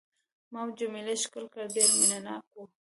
ما 0.51 0.59
او 0.63 0.69
جميله 0.79 1.13
ښکل 1.23 1.45
کړل، 1.53 1.67
ډېر 1.75 1.89
مینه 1.97 2.19
ناک 2.25 2.45
وو. 2.53 2.63